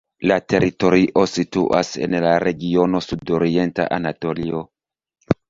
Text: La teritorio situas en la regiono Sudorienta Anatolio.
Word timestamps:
La 0.29 0.35
teritorio 0.51 1.25
situas 1.31 1.91
en 2.07 2.15
la 2.25 2.31
regiono 2.45 3.03
Sudorienta 3.09 3.87
Anatolio. 4.01 4.65